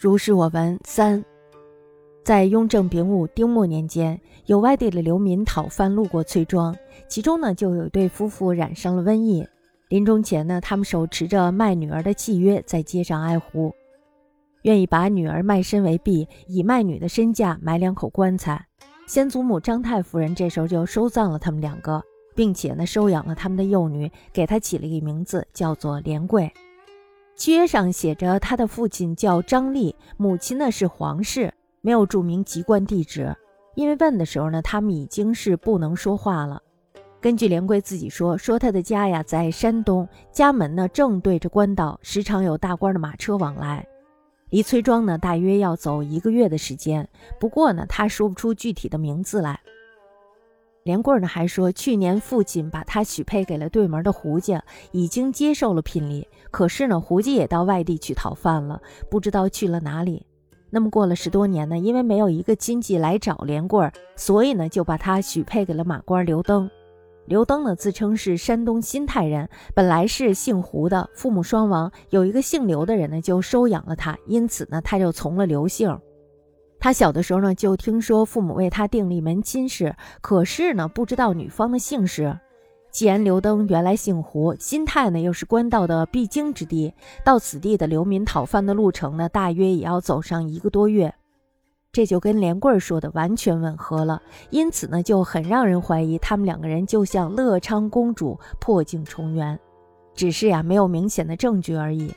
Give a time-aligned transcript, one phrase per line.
[0.00, 1.22] 如是我闻三，
[2.24, 6.74] 在雍正丙午丁末年间，有外地的流民讨饭路过崔庄，
[7.06, 9.46] 其中呢就有一对夫妇染上了瘟疫。
[9.90, 13.70] 临终前呢，他们手持着卖女儿的契约，在街上哀呼，
[14.62, 18.66] 愿意把女儿卖身为婢，以卖女的身价买两口棺材。
[19.06, 22.02] 先祖母张太夫人这时候就收葬了他们两个，
[22.34, 26.50] 并且呢收养了他们的幼女，给她起了一个名字，叫做连贵。
[27.36, 33.34] 契约上写着，他的父亲叫张立，母亲呢是黄氏，没有注明籍贯地址。
[33.74, 36.60] 因为问的时候呢，他们已经是不能说话了。
[37.20, 43.86] 根据连贵自己说，说他的家呀在山东，家门呢正对着官道，时常有大官的马车往来。
[44.50, 49.58] 离崔庄呢大约要走一个月的时间，不过呢他说不出具体的名字来。
[50.82, 54.62] 连贵呢还说，去年父亲把他许配给了对门的胡家，
[54.92, 56.26] 已经接受了聘礼。
[56.50, 58.80] 可是呢，胡家也到外地去讨饭了，
[59.10, 60.26] 不知道去了哪里。
[60.70, 66.70] 那么过了十多年呢，因为没有一个亲戚来找连贵，所以呢就把他许配给了马官刘登。
[67.26, 75.96] 刘登呢自称是山东新泰人，本来是姓胡的，父母双亡，有一个姓刘的人呢就收养了他，因此呢他就从了刘姓。
[76.80, 82.36] 他小的时候呢，就听说父母为他定了一门亲事，可是呢，不知道女方的姓氏。
[82.90, 86.92] 既然刘登原来姓胡，新泰呢又是官道的必经之地，
[87.22, 91.14] 到此地的流民讨饭的路程呢，大约也要走上一个多月，
[91.92, 94.20] 这就跟连贵说的完全吻合了。
[94.48, 99.56] 因此呢，就很让人怀疑他们两个人就像乐昌公主破镜重圆，
[100.14, 102.10] 只是呀，没有明显的证据而已。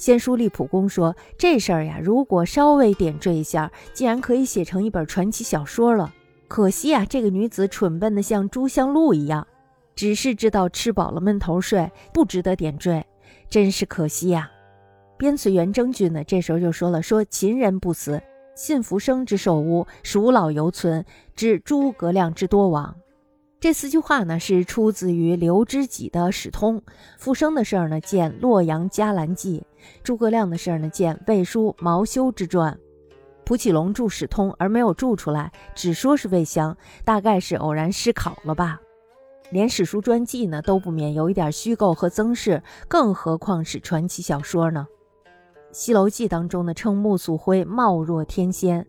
[0.00, 6.10] 先书立普公说：“这事儿呀，如果稍微点缀一下，竟然可以写成一本传奇小说了。
[6.48, 9.46] 可惜啊，这个女子蠢笨的像朱香露一样，
[9.94, 13.04] 只是知道吃饱了闷头睡，不值得点缀，
[13.50, 14.50] 真是可惜呀。”
[15.18, 18.22] 边绥元征君呢，这时候就说了：“说秦人不死，
[18.56, 21.04] 信福生之寿屋，蜀老犹存，
[21.36, 22.96] 知诸葛亮之多亡。”
[23.60, 26.78] 这四句话呢，是出自于刘知己的《史通》。
[27.18, 29.58] 复生的事儿呢，见《洛阳伽蓝记》；
[30.02, 32.72] 诸葛亮的事儿呢，见《魏书毛修之传》。
[33.44, 38.80] 蒲启龙注《史通》而没有注出来，只说是魏襄，大概是偶然失考了吧。
[39.50, 44.86] 连史书传记呢，都不免有一点虚构和增饰，更何况是传奇小说呢？
[45.72, 48.82] 《西楼记》当中呢，称穆素辉貌若天仙；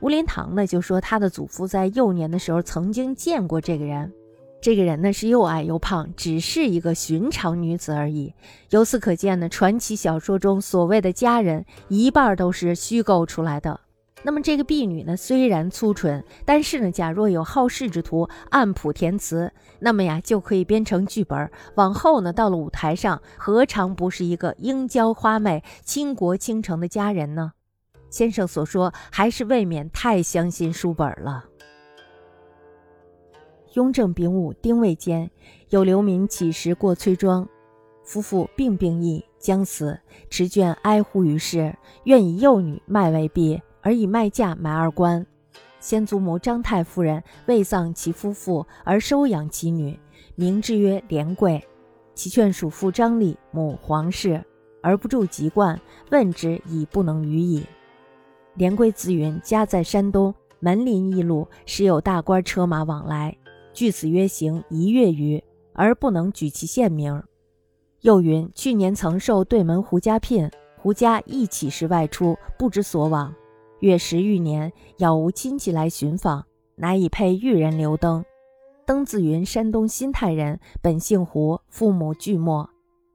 [0.00, 4.12] 吴林堂呢，就说他的祖父在幼年的时候曾经见过这个人。
[4.60, 8.34] 这个人呢是又矮又胖，只是一个寻常女子而已。
[8.70, 13.80] 由此可见呢，传奇小说中所谓的佳人，一半都是虚构出来的。
[14.22, 21.50] 那么这个婢女呢，虽然粗蠢，但是呢，假若有好事之徒按谱填词，那么呀，就可以编成剧本。
[21.76, 27.52] 往后呢，到了舞台上，何尝不是一个英娇花媚、倾国倾城的佳人呢？
[28.10, 31.44] 先生所说，还是未免太相信书本了。
[33.74, 35.30] 雍正丙午丁未间，
[35.68, 37.48] 有流民乞食过崔庄，
[38.02, 45.24] 夫妇病病疫将死，持卷哀呼于世，愿以幼女卖为婢，而以卖价买二官。
[45.80, 49.98] 先祖母张太夫人未丧其夫妇，而收养其女，
[50.34, 51.66] 名之曰连贵。
[52.14, 54.44] 其劝属父张立，母黄氏，
[54.82, 57.64] 而不住籍贯，问之已不能语矣。
[58.56, 63.34] 连贵自云家在山东，门临驿路，时有大官车马往来。
[63.72, 67.22] 据此约行一月余，而不能举其县名。
[68.02, 73.34] 又云去年曾受对门胡家聘，胡家亦起时外出，不知所往。
[73.80, 76.44] 月十余年，杳无亲戚来寻访，
[76.74, 78.24] 乃以配玉人刘登。
[78.84, 82.68] 登自云山东新泰人，本姓胡，父母俱没，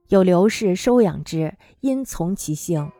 [0.08, 2.90] 有刘氏收养之，因从其姓。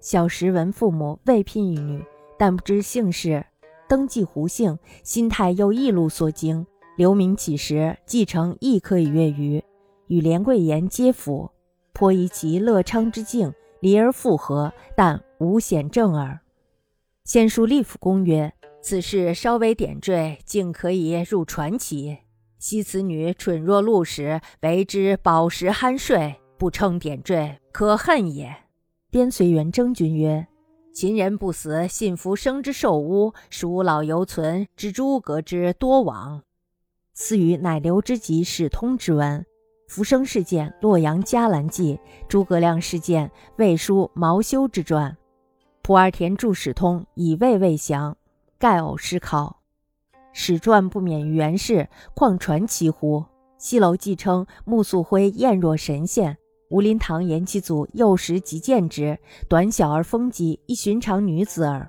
[0.00, 2.04] 小时闻父母未聘一女，
[2.36, 3.46] 但不知姓氏，
[3.88, 4.76] 登记胡姓。
[5.04, 6.66] 新泰又一路所经。
[6.96, 9.62] 留名起时，继承亦可以越余，
[10.08, 11.48] 与连贵言皆符，
[11.92, 16.40] 颇疑其乐昌之境，离而复合，但无显证耳。
[17.28, 22.16] 先书立府公曰：此事稍微点缀，竟可以入传奇。
[22.58, 28.56] 昔此女蠢若鹿时，为之饱食酣睡，不称点缀，可恨也。
[29.10, 30.46] 边随元征君曰：
[30.94, 36.42] 秦人不死，信福生之寿屋，蜀老犹存，知诸葛之多亡。
[37.12, 39.44] 赐予乃刘知己史通之文，
[39.86, 41.96] 浮生事件《洛阳伽蓝记》，
[42.26, 43.28] 诸葛亮事件
[43.58, 45.12] 《魏书毛修之传》。
[45.88, 48.14] 蒲二田著史通，以魏未详，
[48.58, 49.60] 盖偶失考。
[50.34, 53.24] 史传不免于原氏，况传奇乎？
[53.56, 56.36] 西楼记称穆素辉艳若神仙，
[56.68, 59.18] 吴林堂言其祖幼时即见之，
[59.48, 61.88] 短小而丰肌，一寻常女子耳。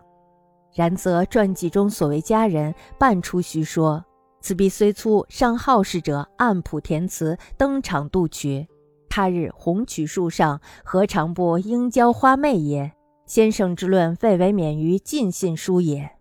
[0.73, 4.01] 然则传记中所谓佳人，半出虚说。
[4.39, 8.65] 此必虽粗，尚好事者暗谱填词，登场度曲。
[9.09, 12.93] 他日红曲树上，何尝不应娇花媚也？
[13.29, 16.18] 先生之论，未为免于尽信书也。